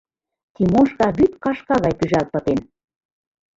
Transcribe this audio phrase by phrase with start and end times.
[0.55, 2.59] Тимошка вӱд кашка гай пӱжалт пытен.